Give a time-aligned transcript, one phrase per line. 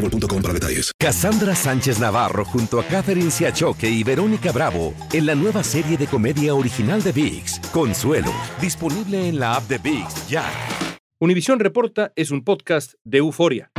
[0.00, 0.92] boostmobile.com para detalles.
[0.98, 6.06] Cassandra Sánchez Navarro junto a Catherine Siachoque y Verónica Bravo en la nueva serie de
[6.06, 10.44] comedia original de VIX, Consuelo, disponible en la app de VIX ya.
[11.20, 13.70] Univisión Reporta es un podcast de euforia.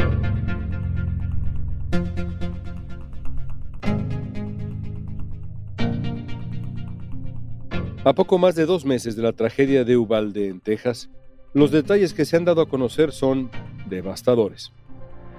[8.04, 11.12] A poco más de dos meses de la tragedia de Uvalde en Texas,
[11.54, 13.52] los detalles que se han dado a conocer son
[13.88, 14.72] devastadores.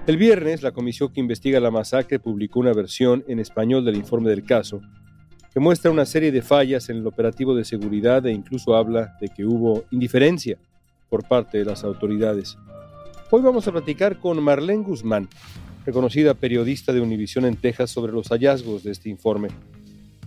[0.05, 4.29] El viernes, la comisión que investiga la masacre publicó una versión en español del informe
[4.29, 4.81] del caso,
[5.53, 9.29] que muestra una serie de fallas en el operativo de seguridad e incluso habla de
[9.29, 10.57] que hubo indiferencia
[11.07, 12.57] por parte de las autoridades.
[13.31, 15.29] Hoy vamos a platicar con Marlene Guzmán,
[15.85, 19.47] reconocida periodista de Univisión en Texas, sobre los hallazgos de este informe.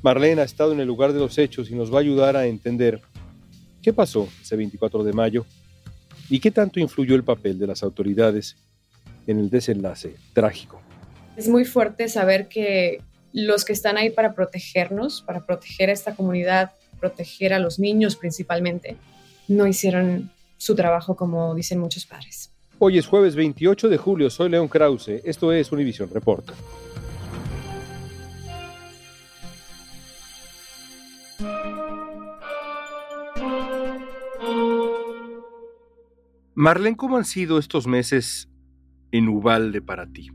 [0.01, 2.47] Marlene ha estado en el lugar de los hechos y nos va a ayudar a
[2.47, 3.03] entender
[3.83, 5.45] qué pasó ese 24 de mayo
[6.31, 8.57] y qué tanto influyó el papel de las autoridades
[9.27, 10.81] en el desenlace trágico.
[11.37, 13.03] Es muy fuerte saber que
[13.33, 18.17] los que están ahí para protegernos, para proteger a esta comunidad, proteger a los niños
[18.17, 18.97] principalmente,
[19.49, 22.53] no hicieron su trabajo como dicen muchos padres.
[22.79, 26.55] Hoy es jueves 28 de julio, soy León Krause, esto es Univision Reporta.
[36.55, 38.49] Marlene, ¿cómo han sido estos meses
[39.13, 40.29] en Ubalde para ti?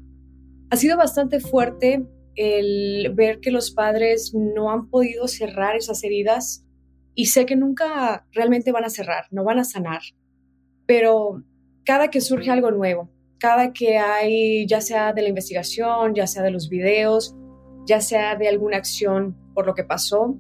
[0.70, 2.06] Ha sido bastante fuerte
[2.36, 6.66] el ver que los padres no han podido cerrar esas heridas
[7.14, 10.02] y sé que nunca realmente van a cerrar, no van a sanar,
[10.86, 11.44] pero
[11.84, 16.44] cada que surge algo nuevo, cada que hay, ya sea de la investigación, ya sea
[16.44, 17.36] de los videos,
[17.86, 20.38] ya sea de alguna acción por lo que pasó,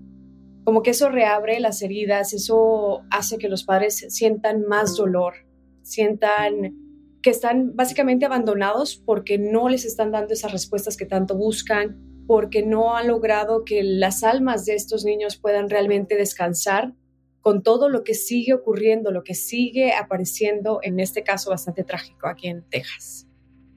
[0.63, 5.33] como que eso reabre las heridas, eso hace que los padres sientan más dolor,
[5.81, 6.75] sientan
[7.21, 12.65] que están básicamente abandonados porque no les están dando esas respuestas que tanto buscan, porque
[12.65, 16.93] no han logrado que las almas de estos niños puedan realmente descansar
[17.41, 22.27] con todo lo que sigue ocurriendo, lo que sigue apareciendo, en este caso bastante trágico
[22.27, 23.27] aquí en Texas.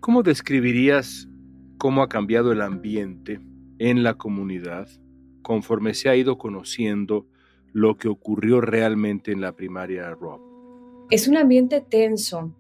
[0.01, 1.29] ¿Cómo describirías
[1.79, 3.41] cómo ha cambiado el ambiente
[3.79, 4.89] en la comunidad
[5.43, 7.27] conforme se ha ido conociendo
[7.73, 10.41] lo que ocurrió realmente en la primaria Rob?
[11.11, 12.55] Es un ambiente tenso.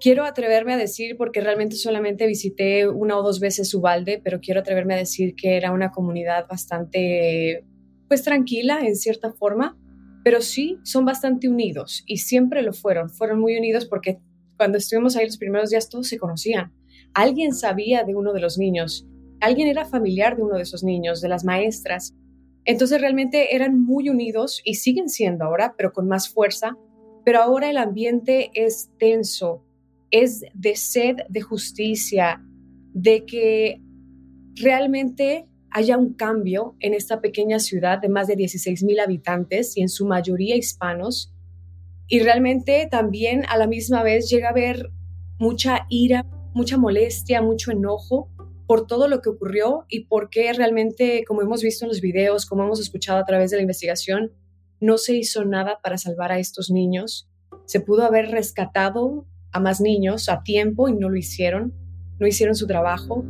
[0.00, 4.60] Quiero atreverme a decir, porque realmente solamente visité una o dos veces Ubalde, pero quiero
[4.60, 7.64] atreverme a decir que era una comunidad bastante,
[8.06, 9.76] pues tranquila en cierta forma,
[10.22, 13.10] pero sí son bastante unidos y siempre lo fueron.
[13.10, 14.20] Fueron muy unidos porque
[14.56, 16.72] cuando estuvimos ahí los primeros días todos se conocían.
[17.14, 19.06] Alguien sabía de uno de los niños,
[19.40, 22.14] alguien era familiar de uno de esos niños, de las maestras.
[22.64, 26.76] Entonces realmente eran muy unidos y siguen siendo ahora, pero con más fuerza.
[27.24, 29.64] Pero ahora el ambiente es tenso,
[30.10, 32.42] es de sed de justicia,
[32.92, 33.80] de que
[34.54, 39.82] realmente haya un cambio en esta pequeña ciudad de más de 16 mil habitantes y
[39.82, 41.34] en su mayoría hispanos.
[42.08, 44.90] Y realmente también a la misma vez llega a haber
[45.38, 48.30] mucha ira, mucha molestia, mucho enojo
[48.66, 52.44] por todo lo que ocurrió y por qué realmente, como hemos visto en los videos,
[52.44, 54.32] como hemos escuchado a través de la investigación,
[54.80, 57.28] no se hizo nada para salvar a estos niños.
[57.64, 59.26] Se pudo haber rescatado
[59.58, 61.74] a más niños a tiempo y no lo hicieron,
[62.20, 63.24] no hicieron su trabajo.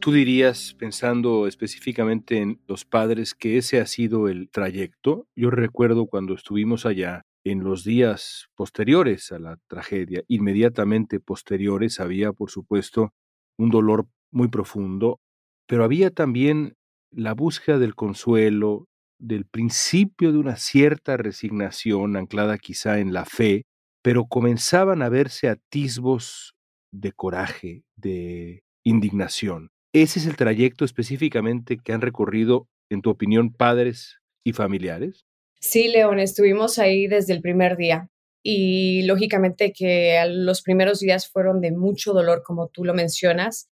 [0.00, 5.28] ¿Tú dirías, pensando específicamente en los padres, que ese ha sido el trayecto?
[5.36, 12.32] Yo recuerdo cuando estuvimos allá, en los días posteriores a la tragedia, inmediatamente posteriores, había,
[12.32, 13.12] por supuesto,
[13.56, 15.20] un dolor muy profundo,
[15.66, 16.74] pero había también
[17.10, 18.87] la búsqueda del consuelo,
[19.18, 23.64] del principio de una cierta resignación anclada quizá en la fe,
[24.02, 26.54] pero comenzaban a verse atisbos
[26.92, 29.70] de coraje, de indignación.
[29.92, 35.26] ¿Ese es el trayecto específicamente que han recorrido, en tu opinión, padres y familiares?
[35.60, 38.08] Sí, León, estuvimos ahí desde el primer día.
[38.42, 43.68] y lógicamente que los primeros días fueron de mucho dolor, como tú lo mencionas,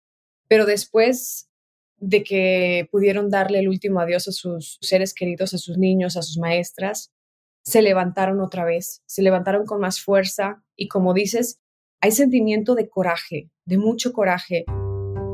[0.48, 1.49] pero después
[2.00, 6.22] de que pudieron darle el último adiós a sus seres queridos, a sus niños, a
[6.22, 7.12] sus maestras,
[7.62, 11.60] se levantaron otra vez, se levantaron con más fuerza y como dices,
[12.00, 14.64] hay sentimiento de coraje, de mucho coraje.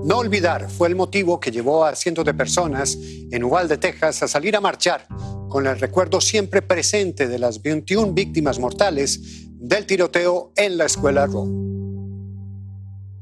[0.04, 2.98] No olvidar fue el motivo que llevó a cientos de personas
[3.30, 5.06] en Uvalde, Texas, a salir a marchar
[5.48, 11.26] con el recuerdo siempre presente de las 21 víctimas mortales del tiroteo en la escuela
[11.26, 11.75] Rowe.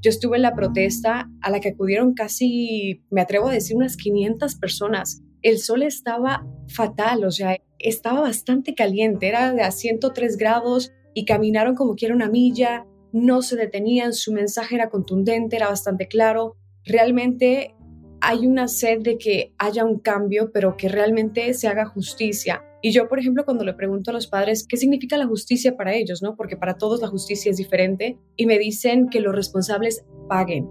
[0.04, 3.96] Yo estuve en la protesta a la que acudieron casi, me atrevo a decir, unas
[3.96, 5.22] 500 personas.
[5.40, 11.24] El sol estaba fatal, o sea, estaba bastante caliente, era de a 103 grados y
[11.24, 16.58] caminaron como quiera una milla, no se detenían, su mensaje era contundente, era bastante claro.
[16.84, 17.74] Realmente
[18.20, 22.62] hay una sed de que haya un cambio, pero que realmente se haga justicia.
[22.86, 25.94] Y yo, por ejemplo, cuando le pregunto a los padres qué significa la justicia para
[25.94, 26.36] ellos, ¿no?
[26.36, 30.68] Porque para todos la justicia es diferente, y me dicen que los responsables paguen.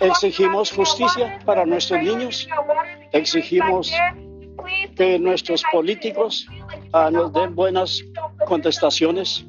[0.00, 2.48] Exigimos justicia para nuestros niños,
[3.12, 3.92] exigimos
[4.96, 6.46] que nuestros políticos
[6.94, 8.02] ah, nos den buenas
[8.46, 9.44] contestaciones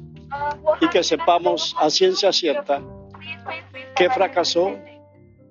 [0.82, 2.82] y que sepamos a ciencia cierta
[3.96, 4.76] qué fracasó.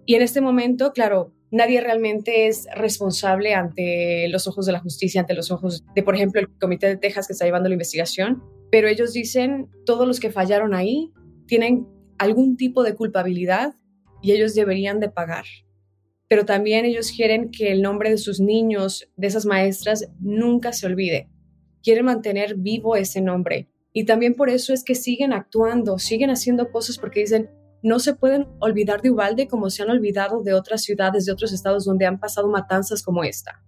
[0.05, 5.21] Y en este momento, claro, nadie realmente es responsable ante los ojos de la justicia,
[5.21, 8.43] ante los ojos de, por ejemplo, el Comité de Texas que está llevando la investigación,
[8.71, 11.11] pero ellos dicen, todos los que fallaron ahí
[11.47, 13.75] tienen algún tipo de culpabilidad
[14.21, 15.45] y ellos deberían de pagar.
[16.27, 20.85] Pero también ellos quieren que el nombre de sus niños, de esas maestras, nunca se
[20.85, 21.29] olvide.
[21.81, 23.69] Quieren mantener vivo ese nombre.
[23.93, 27.49] Y también por eso es que siguen actuando, siguen haciendo cosas porque dicen,
[27.83, 31.53] no se pueden olvidar de Ubalde como se han olvidado de otras ciudades, de otros
[31.53, 33.63] estados donde han pasado matanzas como esta.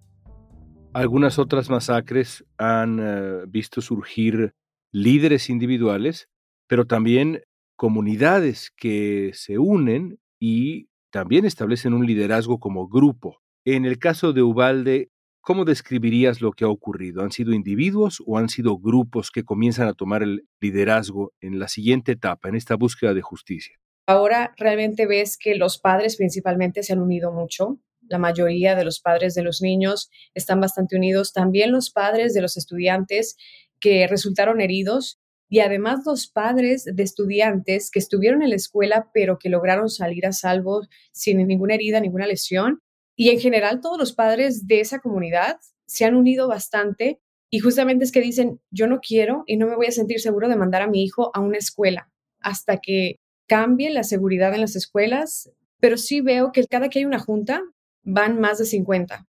[0.94, 4.53] Algunas otras masacres han eh, visto surgir
[4.91, 6.29] líderes individuales,
[6.67, 7.44] pero también
[7.75, 13.38] comunidades que se unen y también establecen un liderazgo como grupo.
[13.65, 15.11] En el caso de Ubalde,
[15.41, 17.21] ¿cómo describirías lo que ha ocurrido?
[17.21, 21.67] ¿Han sido individuos o han sido grupos que comienzan a tomar el liderazgo en la
[21.67, 23.77] siguiente etapa, en esta búsqueda de justicia?
[24.09, 27.79] Ahora realmente ves que los padres principalmente se han unido mucho.
[28.01, 31.31] La mayoría de los padres de los niños están bastante unidos.
[31.31, 33.38] También los padres de los estudiantes
[33.79, 39.38] que resultaron heridos y además los padres de estudiantes que estuvieron en la escuela pero
[39.38, 42.79] que lograron salir a salvo sin ninguna herida, ninguna lesión.
[43.15, 47.21] Y en general todos los padres de esa comunidad se han unido bastante
[47.51, 50.50] y justamente es que dicen, yo no quiero y no me voy a sentir seguro
[50.50, 52.11] de mandar a mi hijo a una escuela
[52.41, 55.51] hasta que cambie la seguridad en las escuelas,
[55.81, 57.61] pero sí veo que cada que hay una junta
[58.03, 59.27] van más de 50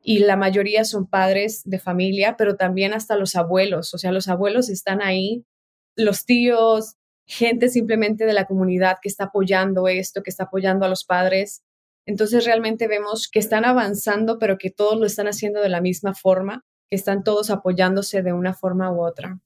[0.00, 4.28] y la mayoría son padres de familia, pero también hasta los abuelos, o sea, los
[4.28, 5.44] abuelos están ahí,
[5.96, 6.94] los tíos,
[7.26, 11.62] gente simplemente de la comunidad que está apoyando esto, que está apoyando a los padres.
[12.06, 16.14] Entonces realmente vemos que están avanzando, pero que todos lo están haciendo de la misma
[16.14, 19.38] forma, que están todos apoyándose de una forma u otra.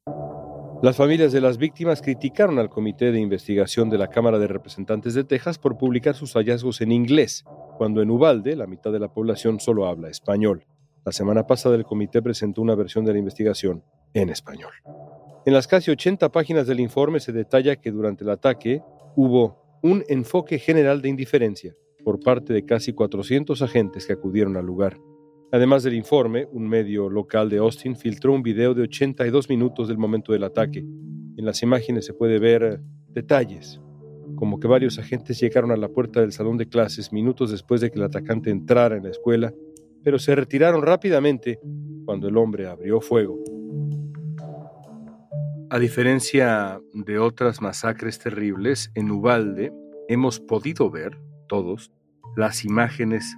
[0.82, 5.14] Las familias de las víctimas criticaron al Comité de Investigación de la Cámara de Representantes
[5.14, 7.44] de Texas por publicar sus hallazgos en inglés,
[7.79, 10.67] cuando en Ubalde la mitad de la población solo habla español.
[11.05, 14.73] La semana pasada el comité presentó una versión de la investigación en español.
[15.46, 18.82] En las casi 80 páginas del informe se detalla que durante el ataque
[19.14, 24.67] hubo un enfoque general de indiferencia por parte de casi 400 agentes que acudieron al
[24.67, 24.98] lugar.
[25.54, 29.98] Además del informe, un medio local de Austin filtró un video de 82 minutos del
[29.98, 30.78] momento del ataque.
[30.78, 32.78] En las imágenes se puede ver eh,
[33.10, 33.78] detalles,
[34.34, 37.90] como que varios agentes llegaron a la puerta del salón de clases minutos después de
[37.90, 39.52] que el atacante entrara en la escuela,
[40.02, 41.60] pero se retiraron rápidamente
[42.06, 43.38] cuando el hombre abrió fuego.
[45.68, 49.70] A diferencia de otras masacres terribles, en Ubalde
[50.08, 51.92] hemos podido ver, todos,
[52.36, 53.36] las imágenes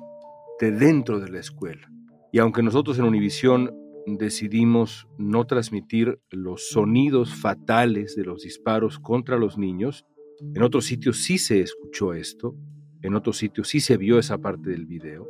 [0.61, 1.90] de dentro de la escuela.
[2.35, 3.73] Y aunque nosotros en Univisión
[4.07, 10.05] decidimos no transmitir los sonidos fatales de los disparos contra los niños,
[10.53, 12.57] en otros sitios sí se escuchó esto,
[13.03, 15.29] en otros sitios sí se vio esa parte del video.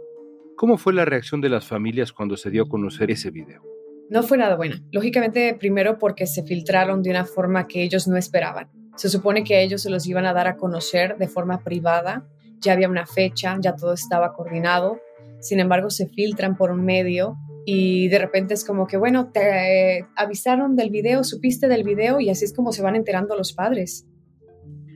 [0.57, 3.63] ¿Cómo fue la reacción de las familias cuando se dio a conocer ese video?
[4.09, 4.83] No fue nada buena.
[4.91, 8.71] Lógicamente, primero porque se filtraron de una forma que ellos no esperaban.
[8.97, 12.27] Se supone que ellos se los iban a dar a conocer de forma privada.
[12.61, 15.03] Ya había una fecha, ya todo estaba coordinado
[15.45, 17.37] sin embargo se filtran por un medio
[17.67, 22.31] y de repente es como que, bueno, te avisaron del video, supiste del video y
[22.31, 24.07] así es como se van enterando los padres.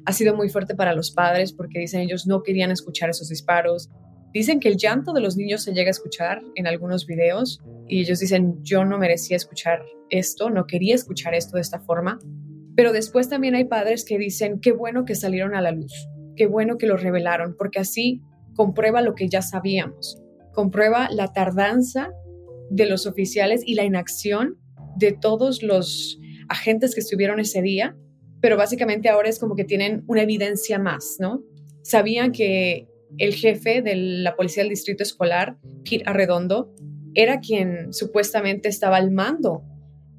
[0.06, 3.90] Ha sido muy fuerte para los padres porque dicen ellos no querían escuchar esos disparos.
[4.32, 8.00] Dicen que el llanto de los niños se llega a escuchar en algunos videos y
[8.00, 12.18] ellos dicen yo no merecía escuchar esto, no quería escuchar esto de esta forma.
[12.74, 15.92] Pero después también hay padres que dicen, qué bueno que salieron a la luz,
[16.36, 18.22] qué bueno que lo revelaron, porque así
[18.54, 20.22] comprueba lo que ya sabíamos,
[20.58, 22.10] comprueba la tardanza
[22.68, 24.58] de los oficiales y la inacción
[24.96, 27.96] de todos los agentes que estuvieron ese día,
[28.40, 31.44] pero básicamente ahora es como que tienen una evidencia más, ¿no?
[31.84, 32.88] Sabían que
[33.18, 36.74] el jefe de la policía del distrito escolar, Pete Arredondo,
[37.14, 39.62] era quien supuestamente estaba al mando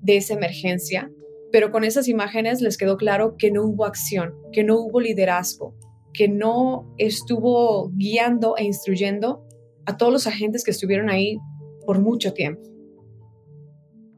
[0.01, 1.11] de esa emergencia,
[1.51, 5.75] pero con esas imágenes les quedó claro que no hubo acción, que no hubo liderazgo,
[6.13, 9.48] que no estuvo guiando e instruyendo
[9.89, 11.39] a todos los agentes que estuvieron ahí
[11.85, 12.61] por mucho tiempo.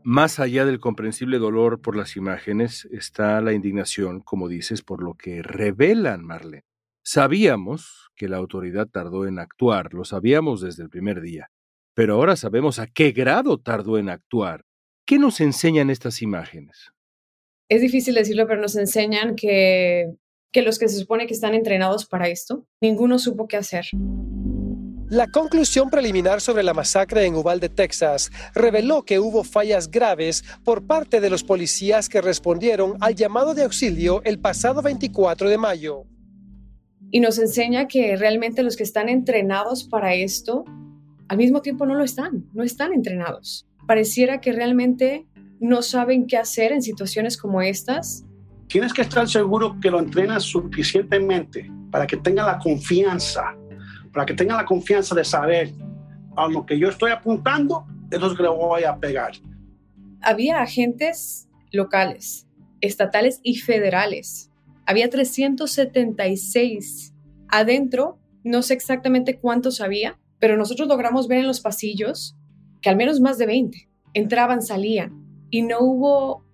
[0.03, 5.13] Más allá del comprensible dolor por las imágenes está la indignación, como dices, por lo
[5.13, 6.65] que revelan, Marlene.
[7.03, 11.49] Sabíamos que la autoridad tardó en actuar, lo sabíamos desde el primer día,
[11.93, 14.65] pero ahora sabemos a qué grado tardó en actuar.
[15.05, 16.91] ¿Qué nos enseñan estas imágenes?
[17.69, 20.11] Es difícil decirlo, pero nos enseñan que,
[20.51, 23.85] que los que se supone que están entrenados para esto, ninguno supo qué hacer.
[25.11, 30.87] La conclusión preliminar sobre la masacre en Uvalde, Texas, reveló que hubo fallas graves por
[30.87, 36.05] parte de los policías que respondieron al llamado de auxilio el pasado 24 de mayo.
[37.11, 40.63] Y nos enseña que realmente los que están entrenados para esto,
[41.27, 43.67] al mismo tiempo no lo están, no están entrenados.
[43.85, 45.27] Pareciera que realmente
[45.59, 48.23] no saben qué hacer en situaciones como estas.
[48.67, 53.57] Tienes que estar seguro que lo entrenas suficientemente para que tenga la confianza
[54.13, 55.71] para que tengan la confianza de saber
[56.35, 59.31] a lo que yo estoy apuntando, es lo que le voy a pegar.
[60.21, 62.47] Había agentes locales,
[62.81, 64.51] estatales y federales.
[64.85, 67.13] Había 376
[67.47, 72.35] adentro, no sé exactamente cuántos había, pero nosotros logramos ver en los pasillos
[72.81, 76.45] que al menos más de 20 entraban, salían y no hubo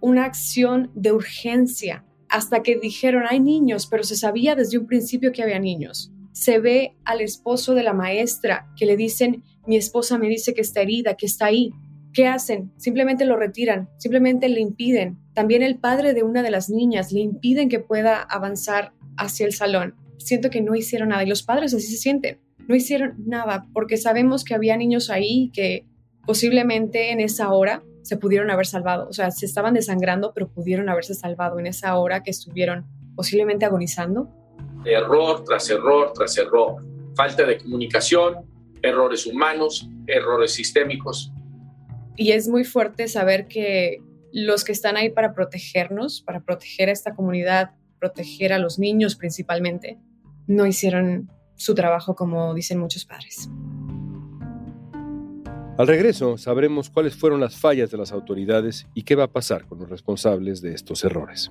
[0.00, 5.32] una acción de urgencia hasta que dijeron hay niños, pero se sabía desde un principio
[5.32, 10.18] que había niños se ve al esposo de la maestra que le dicen, mi esposa
[10.18, 11.72] me dice que está herida, que está ahí.
[12.12, 12.72] ¿Qué hacen?
[12.76, 15.16] Simplemente lo retiran, simplemente le impiden.
[15.32, 19.54] También el padre de una de las niñas le impiden que pueda avanzar hacia el
[19.54, 19.94] salón.
[20.18, 22.38] Siento que no hicieron nada y los padres así se sienten.
[22.68, 25.86] No hicieron nada porque sabemos que había niños ahí que
[26.26, 29.08] posiblemente en esa hora se pudieron haber salvado.
[29.08, 33.64] O sea, se estaban desangrando, pero pudieron haberse salvado en esa hora que estuvieron posiblemente
[33.64, 34.30] agonizando
[34.86, 36.84] error tras error tras error.
[37.14, 38.44] Falta de comunicación,
[38.82, 41.32] errores humanos, errores sistémicos.
[42.16, 43.98] Y es muy fuerte saber que
[44.32, 49.16] los que están ahí para protegernos, para proteger a esta comunidad, proteger a los niños
[49.16, 49.98] principalmente,
[50.46, 53.48] no hicieron su trabajo como dicen muchos padres.
[55.78, 59.66] Al regreso sabremos cuáles fueron las fallas de las autoridades y qué va a pasar
[59.66, 61.50] con los responsables de estos errores.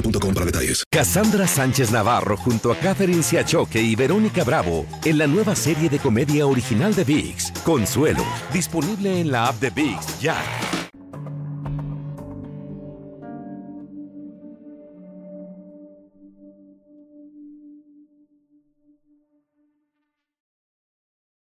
[0.00, 0.84] boostmobile para detalles.
[0.90, 5.98] Cassandra Sánchez Navarro junto a Catherine Siachoque y Verónica Bravo en la nueva serie de
[5.98, 10.36] comedia original de VIX, Consuelo, disponible en la app de VIX ya.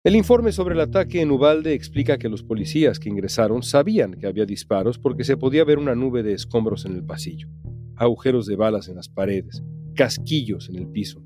[0.05, 4.29] El informe sobre el ataque en Ubalde explica que los policías que ingresaron sabían que
[4.29, 7.49] había disparos porque se podía ver una nube de escombros en el pasillo
[7.97, 9.63] agujeros de balas en las paredes,
[9.95, 11.23] casquillos en el piso.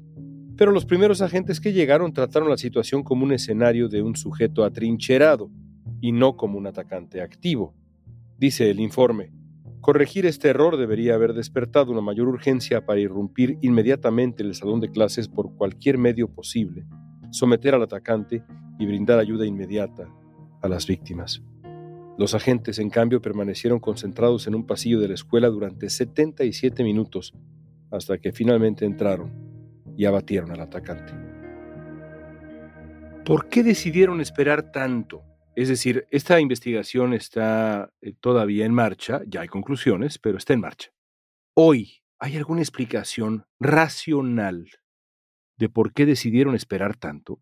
[0.56, 4.64] Pero los primeros agentes que llegaron trataron la situación como un escenario de un sujeto
[4.64, 5.50] atrincherado
[6.00, 7.74] y no como un atacante activo.
[8.38, 9.32] Dice el informe,
[9.80, 14.80] corregir este error debería haber despertado una mayor urgencia para irrumpir inmediatamente en el salón
[14.80, 16.84] de clases por cualquier medio posible,
[17.30, 18.44] someter al atacante
[18.78, 20.08] y brindar ayuda inmediata
[20.62, 21.42] a las víctimas.
[22.20, 27.32] Los agentes, en cambio, permanecieron concentrados en un pasillo de la escuela durante 77 minutos
[27.90, 29.32] hasta que finalmente entraron
[29.96, 31.14] y abatieron al atacante.
[33.24, 35.22] ¿Por qué decidieron esperar tanto?
[35.56, 40.60] Es decir, esta investigación está eh, todavía en marcha, ya hay conclusiones, pero está en
[40.60, 40.90] marcha.
[41.54, 44.68] Hoy, ¿Hay alguna explicación racional
[45.56, 47.40] de por qué decidieron esperar tanto?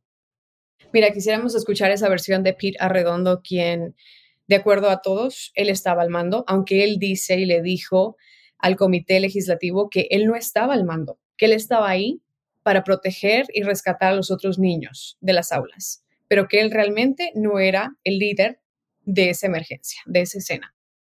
[0.93, 3.97] Mira, quisiéramos escuchar esa versión de Pete Arredondo, quien,
[4.49, 8.17] de acuerdo a todos, él estaba al mando, aunque él dice y le dijo
[8.59, 12.21] al comité legislativo que él no estaba al mando, que él estaba ahí
[12.63, 17.31] para proteger y rescatar a los otros niños de las aulas, pero que él realmente
[17.35, 18.61] no era el líder
[19.05, 20.75] de esa emergencia, de esa escena.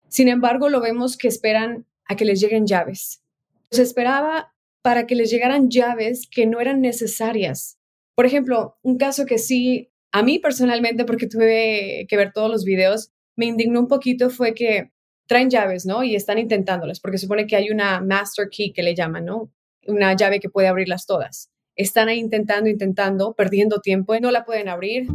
[0.07, 3.23] Sin embargo, lo vemos que esperan a que les lleguen llaves.
[3.71, 7.79] Se esperaba para que les llegaran llaves que no eran necesarias.
[8.15, 12.65] Por ejemplo, un caso que sí, a mí personalmente, porque tuve que ver todos los
[12.65, 14.91] videos, me indignó un poquito fue que
[15.27, 16.03] traen llaves, ¿no?
[16.03, 19.49] Y están intentándolas, porque supone que hay una master key que le llaman, ¿no?
[19.87, 21.49] Una llave que puede abrirlas todas.
[21.75, 25.07] Están ahí intentando, intentando, perdiendo tiempo y no la pueden abrir.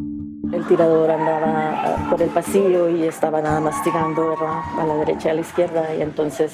[0.53, 5.29] El tirador andaba ah, por el pasillo y estaba nada más tirando a la derecha
[5.29, 6.53] y a la izquierda y entonces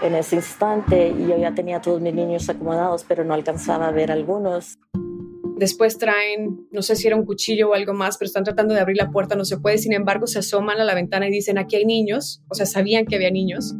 [0.00, 4.12] en ese instante yo ya tenía todos mis niños acomodados pero no alcanzaba a ver
[4.12, 4.78] algunos.
[5.56, 8.80] Después traen, no sé si era un cuchillo o algo más, pero están tratando de
[8.80, 9.78] abrir la puerta, no se puede.
[9.78, 12.42] Sin embargo, se asoman a la ventana y dicen, aquí hay niños.
[12.48, 13.74] O sea, sabían que había niños.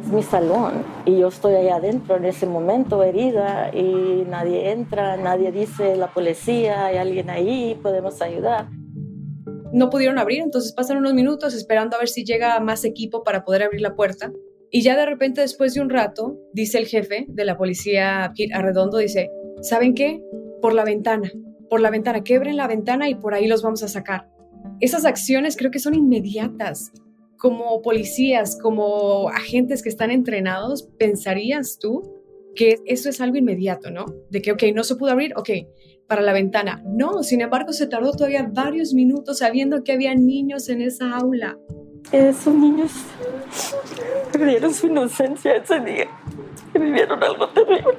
[0.00, 5.16] Es mi salón y yo estoy allá adentro en ese momento herida y nadie entra,
[5.16, 8.68] nadie dice la policía, hay alguien ahí, podemos ayudar
[9.72, 13.44] no pudieron abrir, entonces pasan unos minutos esperando a ver si llega más equipo para
[13.44, 14.32] poder abrir la puerta.
[14.70, 18.54] Y ya de repente, después de un rato, dice el jefe de la policía, Pete
[18.54, 19.30] Arredondo, dice,
[19.62, 20.22] ¿saben qué?
[20.60, 21.30] Por la ventana,
[21.68, 24.28] por la ventana, quebren la ventana y por ahí los vamos a sacar.
[24.80, 26.92] Esas acciones creo que son inmediatas.
[27.36, 32.02] Como policías, como agentes que están entrenados, ¿pensarías tú
[32.56, 34.06] que eso es algo inmediato, ¿no?
[34.30, 35.50] De que, ok, no se pudo abrir, ok,
[36.08, 36.82] para la ventana.
[36.84, 41.56] No, sin embargo, se tardó todavía varios minutos sabiendo que había niños en esa aula.
[42.10, 42.90] Esos niños
[44.32, 46.08] perdieron su inocencia ese día
[46.78, 47.98] vivieron algo terrible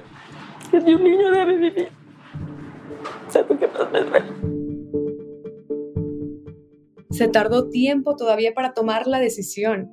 [0.71, 1.98] que ni un niño debe vivir.
[7.11, 9.91] Se tardó tiempo todavía para tomar la decisión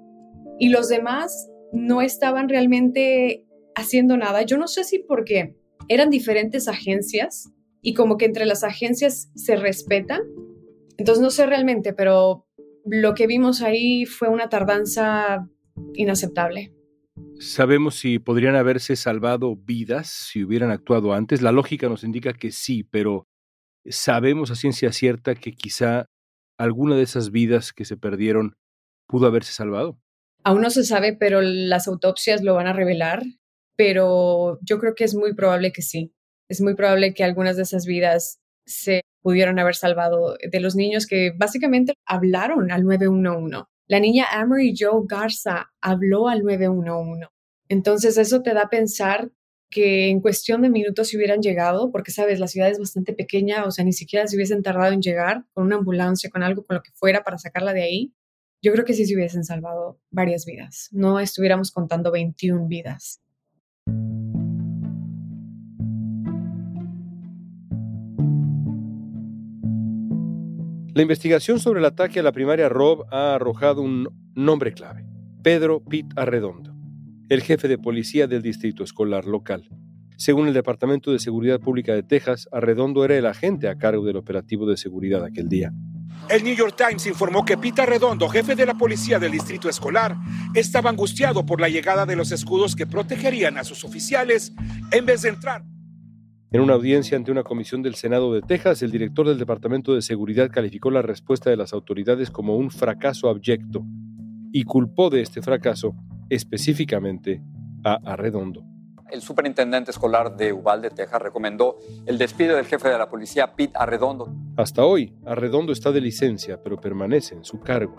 [0.59, 4.43] y los demás no estaban realmente haciendo nada.
[4.43, 5.57] Yo no sé si porque
[5.89, 7.51] eran diferentes agencias
[7.83, 10.23] y como que entre las agencias se respetan.
[10.99, 12.47] Entonces no sé realmente, pero
[12.85, 15.49] lo que vimos ahí fue una tardanza
[15.95, 16.76] inaceptable.
[17.39, 21.43] ¿Sabemos si podrían haberse salvado vidas si hubieran actuado antes?
[21.43, 23.27] La lógica nos indica que sí, pero
[23.85, 26.07] sabemos a ciencia cierta que quizá
[26.59, 28.55] alguna de esas vidas que se perdieron
[29.07, 29.99] pudo haberse salvado.
[30.45, 33.23] Aún no se sabe, pero las autopsias lo van a revelar,
[33.77, 36.13] pero yo creo que es muy probable que sí
[36.49, 41.07] es muy probable que algunas de esas vidas se pudieron haber salvado de los niños
[41.07, 43.65] que básicamente hablaron al 911.
[43.89, 47.29] La niña Amory Joe Garza habló al 911.
[47.69, 49.31] Entonces eso te da a pensar
[49.71, 53.65] que en cuestión de minutos se hubieran llegado, porque sabes, la ciudad es bastante pequeña,
[53.65, 56.77] o sea, ni siquiera se hubiesen tardado en llegar con una ambulancia, con algo, con
[56.77, 58.15] lo que fuera para sacarla de ahí.
[58.63, 60.89] Yo creo que sí se hubiesen salvado varias vidas.
[60.93, 63.21] No estuviéramos contando 21 vidas.
[70.97, 75.05] La investigación sobre el ataque a la primaria Rob ha arrojado un nombre clave,
[75.43, 76.75] Pedro Pitt Arredondo,
[77.29, 79.69] el jefe de policía del distrito escolar local.
[80.17, 84.17] Según el Departamento de Seguridad Pública de Texas, Arredondo era el agente a cargo del
[84.17, 85.71] operativo de seguridad aquel día.
[86.31, 90.17] El New York Times informó que Pete Arredondo, jefe de la policía del distrito escolar,
[90.55, 94.55] estaba angustiado por la llegada de los escudos que protegerían a sus oficiales
[94.93, 95.63] en vez de entrar
[96.53, 100.03] en una audiencia ante una comisión del Senado de Texas, el director del Departamento de
[100.03, 103.85] Seguridad calificó la respuesta de las autoridades como un fracaso abyecto
[104.53, 105.95] y culpó de este fracaso
[106.31, 107.43] específicamente
[107.85, 108.65] a Arredondo.
[109.11, 113.75] El superintendente escolar de Uvalde, Texas, recomendó el despido del jefe de la policía, Pete
[113.77, 114.33] Arredondo.
[114.57, 117.97] Hasta hoy, Arredondo está de licencia, pero permanece en su cargo.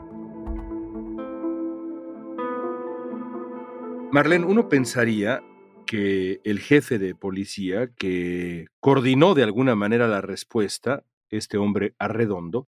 [4.11, 5.41] Marlene, uno pensaría
[5.87, 12.67] que el jefe de policía, que coordinó de alguna manera la respuesta, este hombre arredondo,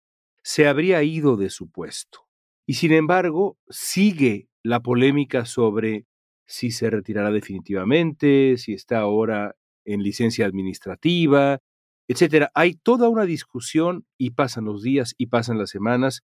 [0.43, 2.27] se habría ido de su puesto.
[2.65, 6.05] Y sin embargo, sigue la polémica sobre
[6.47, 11.59] si se retirará definitivamente, si está ahora en licencia administrativa,
[12.07, 12.51] etcétera.
[12.55, 16.23] Hay toda una discusión y pasan los días y pasan las semanas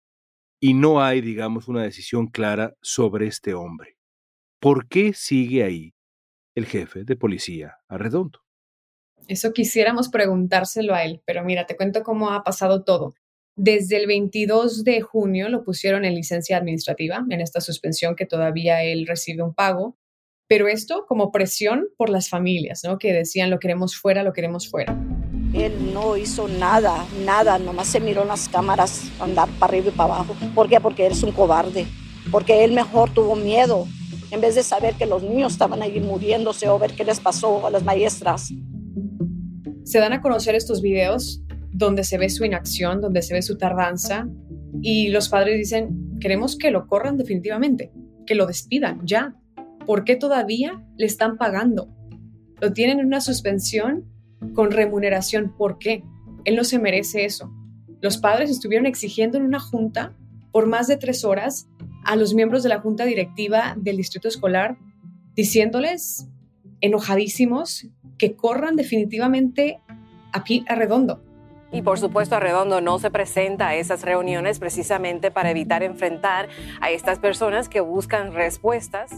[0.60, 3.96] y no hay, digamos, una decisión clara sobre este hombre.
[4.60, 5.94] ¿Por qué sigue ahí?
[6.59, 8.40] El jefe de policía Arredondo.
[9.29, 13.14] Eso quisiéramos preguntárselo a él, pero mira, te cuento cómo ha pasado todo.
[13.57, 18.83] Desde el 22 de junio lo pusieron en licencia administrativa, en esta suspensión que todavía
[18.83, 19.97] él recibe un pago.
[20.49, 22.99] Pero esto como presión por las familias, ¿no?
[22.99, 24.97] Que decían lo queremos fuera, lo queremos fuera.
[25.53, 29.97] Él no hizo nada, nada, nomás se miró en las cámaras andar para arriba y
[29.97, 30.35] para abajo.
[30.55, 30.81] ¿Por qué?
[30.81, 31.87] Porque él es un cobarde,
[32.31, 33.87] porque él mejor tuvo miedo
[34.30, 37.66] en vez de saber que los niños estaban ahí muriéndose o ver qué les pasó
[37.66, 38.52] a las maestras.
[39.84, 43.56] Se dan a conocer estos videos donde se ve su inacción, donde se ve su
[43.56, 44.28] tardanza
[44.82, 47.92] y los padres dicen, queremos que lo corran definitivamente,
[48.26, 49.34] que lo despidan ya.
[49.86, 51.88] ¿Por qué todavía le están pagando?
[52.60, 54.04] Lo tienen en una suspensión
[54.54, 55.54] con remuneración.
[55.56, 56.02] ¿Por qué?
[56.44, 57.50] Él no se merece eso.
[58.00, 60.14] Los padres estuvieron exigiendo en una junta
[60.52, 61.68] por más de tres horas
[62.09, 64.79] a los miembros de la junta directiva del distrito escolar,
[65.35, 66.27] diciéndoles,
[66.81, 69.83] enojadísimos, que corran definitivamente
[70.33, 71.23] a Pete Arredondo.
[71.71, 76.49] Y por supuesto, Arredondo no se presenta a esas reuniones precisamente para evitar enfrentar
[76.81, 79.11] a estas personas que buscan respuestas.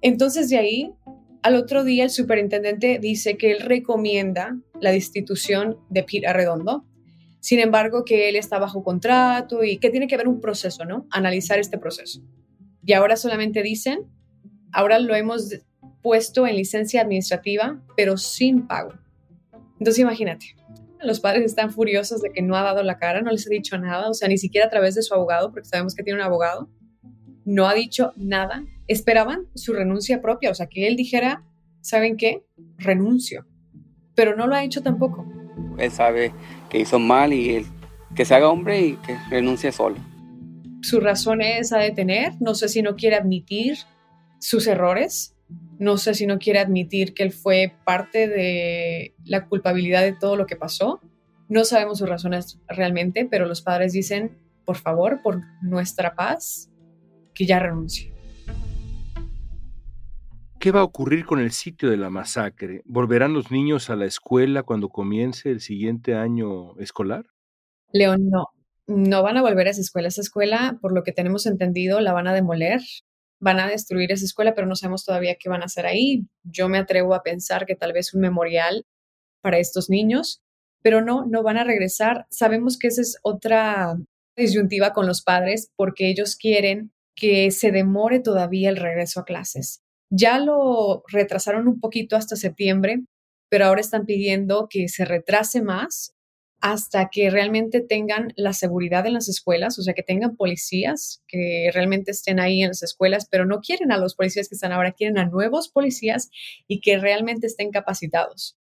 [0.00, 0.92] Entonces, de ahí
[1.44, 6.84] al otro día el superintendente dice que él recomienda la destitución de Pete Arredondo,
[7.48, 11.06] sin embargo que él está bajo contrato y que tiene que haber un proceso, ¿no?
[11.10, 12.20] Analizar este proceso.
[12.84, 14.00] Y ahora solamente dicen,
[14.70, 15.58] ahora lo hemos
[16.02, 18.92] puesto en licencia administrativa, pero sin pago.
[19.78, 20.56] Entonces imagínate,
[21.00, 23.78] los padres están furiosos de que no ha dado la cara, no les ha dicho
[23.78, 26.26] nada, o sea, ni siquiera a través de su abogado, porque sabemos que tiene un
[26.26, 26.68] abogado,
[27.46, 31.46] no ha dicho nada esperaban su renuncia propia, o sea, que él dijera,
[31.80, 32.44] ¿saben qué?
[32.76, 33.46] Renuncio.
[34.14, 35.24] Pero no lo ha hecho tampoco.
[35.78, 36.34] Él sabe
[36.68, 37.66] que hizo mal y
[38.14, 39.96] que se haga hombre y que renuncie solo.
[40.82, 43.78] Su razón es a detener, no sé si no quiere admitir
[44.38, 45.34] sus errores,
[45.78, 50.36] no sé si no quiere admitir que él fue parte de la culpabilidad de todo
[50.36, 51.00] lo que pasó.
[51.48, 56.70] No sabemos sus razones realmente, pero los padres dicen, por favor, por nuestra paz,
[57.34, 58.12] que ya renuncie.
[60.58, 62.82] ¿Qué va a ocurrir con el sitio de la masacre?
[62.84, 67.26] ¿Volverán los niños a la escuela cuando comience el siguiente año escolar?
[67.92, 68.48] León, no.
[68.88, 70.08] No van a volver a esa escuela.
[70.08, 72.80] Esa escuela, por lo que tenemos entendido, la van a demoler.
[73.38, 76.26] Van a destruir esa escuela, pero no sabemos todavía qué van a hacer ahí.
[76.42, 78.84] Yo me atrevo a pensar que tal vez un memorial
[79.40, 80.42] para estos niños,
[80.82, 82.26] pero no, no van a regresar.
[82.30, 83.96] Sabemos que esa es otra
[84.36, 89.82] disyuntiva con los padres porque ellos quieren que se demore todavía el regreso a clases.
[90.10, 93.02] Ya lo retrasaron un poquito hasta septiembre,
[93.50, 96.14] pero ahora están pidiendo que se retrase más
[96.60, 101.70] hasta que realmente tengan la seguridad en las escuelas, o sea, que tengan policías que
[101.72, 104.92] realmente estén ahí en las escuelas, pero no quieren a los policías que están ahora,
[104.92, 106.30] quieren a nuevos policías
[106.66, 108.56] y que realmente estén capacitados.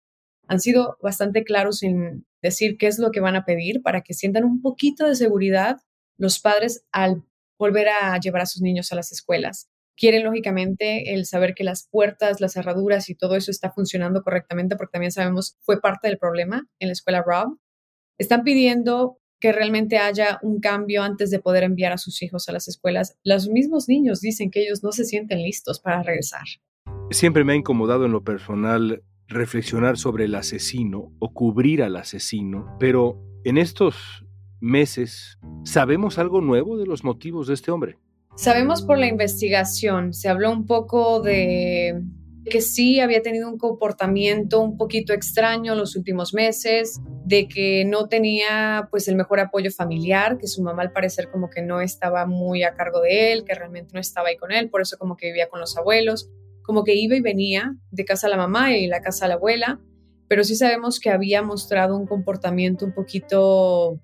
[0.48, 4.14] Han sido bastante claros en decir qué es lo que van a pedir para que
[4.14, 5.78] sientan un poquito de seguridad
[6.16, 7.24] los padres al
[7.58, 11.88] volver a llevar a sus niños a las escuelas quieren lógicamente el saber que las
[11.90, 16.18] puertas, las cerraduras y todo eso está funcionando correctamente, porque también sabemos fue parte del
[16.18, 17.58] problema en la escuela Rob.
[18.18, 22.52] Están pidiendo que realmente haya un cambio antes de poder enviar a sus hijos a
[22.52, 23.18] las escuelas.
[23.24, 26.44] Los mismos niños dicen que ellos no se sienten listos para regresar.
[27.10, 32.76] Siempre me ha incomodado en lo personal reflexionar sobre el asesino o cubrir al asesino,
[32.78, 34.24] pero en estos
[34.60, 37.98] meses, ¿sabemos algo nuevo de los motivos de este hombre?
[38.34, 42.02] Sabemos por la investigación, se habló un poco de
[42.44, 48.08] que sí había tenido un comportamiento un poquito extraño los últimos meses, de que no
[48.08, 52.26] tenía pues el mejor apoyo familiar, que su mamá al parecer como que no estaba
[52.26, 55.16] muy a cargo de él, que realmente no estaba ahí con él, por eso como
[55.16, 56.30] que vivía con los abuelos,
[56.62, 59.34] como que iba y venía de casa a la mamá y la casa a la
[59.34, 59.80] abuela,
[60.26, 64.00] pero sí sabemos que había mostrado un comportamiento un poquito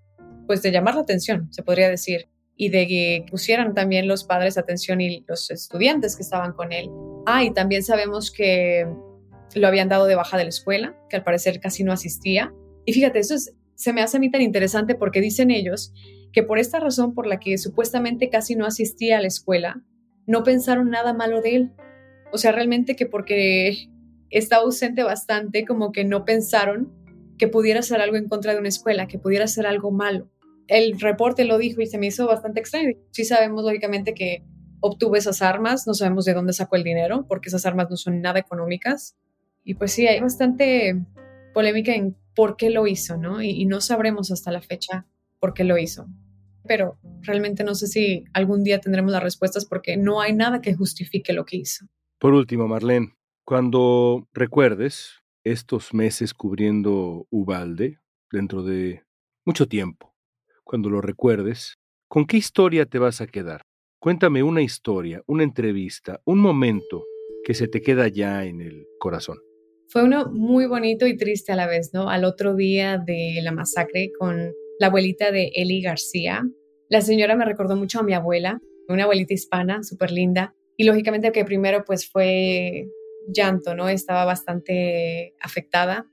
[0.47, 2.29] pues de llamar la atención, se podría decir
[2.61, 6.91] y de que pusieran también los padres atención y los estudiantes que estaban con él.
[7.25, 8.85] Ah, y también sabemos que
[9.55, 12.53] lo habían dado de baja de la escuela, que al parecer casi no asistía.
[12.85, 13.37] Y fíjate, eso
[13.77, 15.95] se me hace a mí tan interesante porque dicen ellos
[16.33, 19.81] que por esta razón por la que supuestamente casi no asistía a la escuela,
[20.27, 21.73] no pensaron nada malo de él.
[22.33, 23.89] O sea, realmente que porque
[24.31, 26.93] está ausente bastante, como que no pensaron
[27.39, 30.29] que pudiera hacer algo en contra de una escuela, que pudiera hacer algo malo
[30.69, 32.97] el reporte lo dijo y se me hizo bastante extraño.
[33.11, 34.45] Sí sabemos lógicamente que
[34.81, 38.21] obtuvo esas armas, no sabemos de dónde sacó el dinero, porque esas armas no son
[38.21, 39.17] nada económicas.
[39.65, 40.97] Y pues sí, hay bastante
[41.53, 43.43] polémica en por qué lo hizo, ¿no?
[43.43, 45.07] Y, y no sabremos hasta la fecha
[45.41, 46.07] por qué lo hizo.
[46.67, 50.75] Pero realmente no sé si algún día tendremos las respuestas porque no hay nada que
[50.75, 51.87] justifique lo que hizo.
[52.19, 57.99] Por último, Marlene, cuando recuerdes estos meses cubriendo Ubalde
[58.31, 59.05] dentro de
[59.47, 60.15] mucho tiempo,
[60.69, 61.79] cuando lo recuerdes,
[62.09, 63.63] ¿con qué historia te vas a quedar?
[64.01, 67.05] Cuéntame una historia, una entrevista, un momento
[67.43, 69.39] que se te queda ya en el corazón?
[69.89, 72.11] Fue uno muy bonito y triste a la vez, ¿no?
[72.11, 76.47] Al otro día de la masacre con la abuelita de Eli García,
[76.91, 81.33] la señora me recordó mucho a mi abuela, una abuelita hispana, súper linda, y lógicamente
[81.33, 82.89] que primero pues fue
[83.27, 83.89] llanto, ¿no?
[83.89, 86.07] Estaba bastante afectada,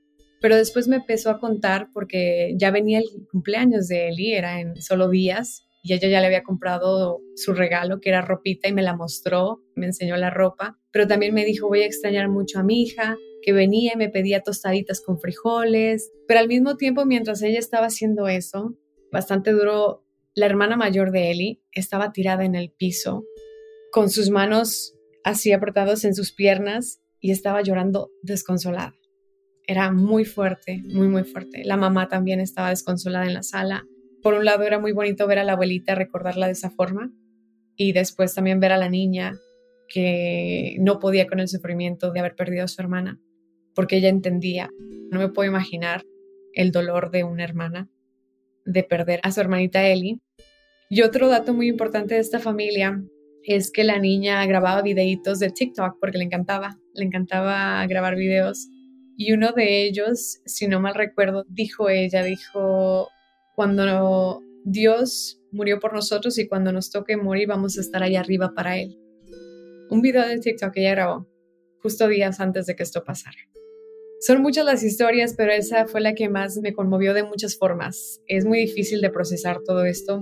[0.46, 4.80] pero después me empezó a contar porque ya venía el cumpleaños de Eli, era en
[4.80, 8.84] solo días, y ella ya le había comprado su regalo, que era ropita, y me
[8.84, 12.62] la mostró, me enseñó la ropa, pero también me dijo, voy a extrañar mucho a
[12.62, 17.42] mi hija, que venía y me pedía tostaditas con frijoles, pero al mismo tiempo, mientras
[17.42, 18.76] ella estaba haciendo eso,
[19.10, 20.04] bastante duro,
[20.36, 23.24] la hermana mayor de Eli estaba tirada en el piso,
[23.90, 28.94] con sus manos así apretadas en sus piernas y estaba llorando desconsolada.
[29.66, 31.64] Era muy fuerte, muy, muy fuerte.
[31.64, 33.84] La mamá también estaba desconsolada en la sala.
[34.22, 37.10] Por un lado era muy bonito ver a la abuelita recordarla de esa forma
[37.76, 39.34] y después también ver a la niña
[39.88, 43.20] que no podía con el sufrimiento de haber perdido a su hermana,
[43.74, 44.70] porque ella entendía,
[45.10, 46.04] no me puedo imaginar
[46.54, 47.88] el dolor de una hermana
[48.64, 50.18] de perder a su hermanita Ellie.
[50.88, 53.00] Y otro dato muy importante de esta familia
[53.44, 58.68] es que la niña grababa videitos de TikTok porque le encantaba, le encantaba grabar videos.
[59.16, 63.08] Y uno de ellos, si no mal recuerdo, dijo ella, dijo,
[63.54, 68.52] cuando Dios murió por nosotros y cuando nos toque morir vamos a estar ahí arriba
[68.54, 68.98] para Él.
[69.88, 71.28] Un video de TikTok que ella grabó
[71.86, 73.36] justo días antes de que esto pasara.
[74.20, 78.20] Son muchas las historias, pero esa fue la que más me conmovió de muchas formas.
[78.26, 80.20] Es muy difícil de procesar todo esto,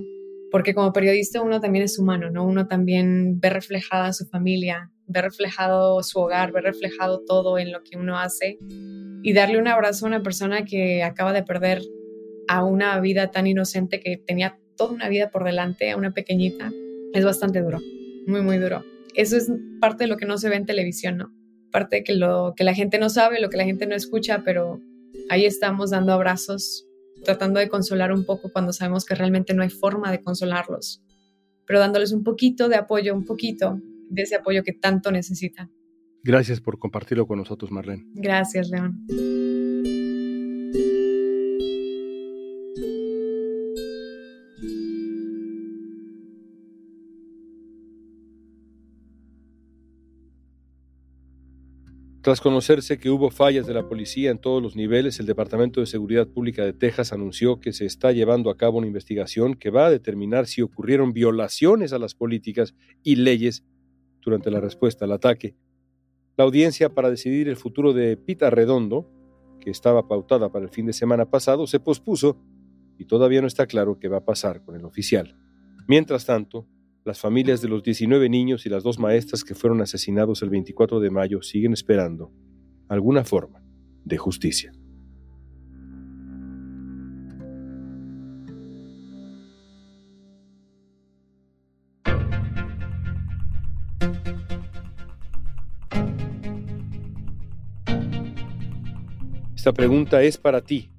[0.51, 2.45] porque como periodista uno también es humano, ¿no?
[2.45, 7.83] Uno también ve reflejada su familia, ve reflejado su hogar, ve reflejado todo en lo
[7.83, 8.59] que uno hace.
[9.23, 11.83] Y darle un abrazo a una persona que acaba de perder
[12.49, 16.71] a una vida tan inocente que tenía toda una vida por delante, a una pequeñita,
[17.13, 17.81] es bastante duro,
[18.27, 18.85] muy, muy duro.
[19.15, 21.33] Eso es parte de lo que no se ve en televisión, ¿no?
[21.71, 24.43] Parte de que lo que la gente no sabe, lo que la gente no escucha,
[24.45, 24.81] pero
[25.31, 26.87] ahí estamos dando abrazos,
[27.25, 31.03] tratando de consolar un poco cuando sabemos que realmente no hay forma de consolarlos,
[31.67, 35.71] pero dándoles un poquito de apoyo, un poquito de ese apoyo que tanto necesitan.
[36.23, 38.07] Gracias por compartirlo con nosotros, Marlene.
[38.15, 39.05] Gracias, León.
[52.25, 55.87] Tras conocerse que hubo fallas de la policía en todos los niveles, el Departamento de
[55.87, 59.85] Seguridad Pública de Texas anunció que se está llevando a cabo una investigación que va
[59.85, 63.63] a determinar si ocurrieron violaciones a las políticas y leyes
[64.25, 65.57] durante la respuesta al ataque.
[66.37, 69.09] La audiencia para decidir el futuro de Pita Redondo,
[69.61, 72.37] que estaba pautada para el fin de semana pasado, se pospuso
[72.99, 75.37] y todavía no está claro qué va a pasar con el oficial.
[75.87, 76.67] Mientras tanto,
[77.05, 81.01] las familias de los 19 niños y las dos maestras que fueron asesinados el 24
[81.01, 82.33] de mayo siguen esperando
[82.89, 83.63] alguna forma
[84.05, 84.73] de justicia.
[99.55, 100.91] Esta pregunta es para ti.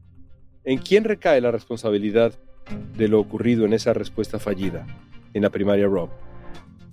[0.64, 2.34] ¿En quién recae la responsabilidad
[2.98, 4.88] de lo ocurrido en esa respuesta fallida?
[5.36, 6.10] en la primaria Rob.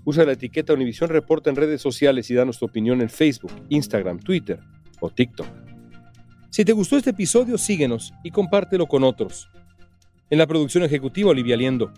[0.04, 4.18] Usa la etiqueta Univisión Reporta en redes sociales y danos tu opinión en Facebook, Instagram,
[4.18, 4.58] Twitter
[5.00, 5.46] o TikTok.
[6.50, 9.48] Si te gustó este episodio, síguenos y compártelo con otros.
[10.28, 11.92] En la producción ejecutiva, Olivia Liendo.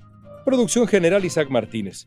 [0.44, 2.06] Producción general, Isaac Martínez.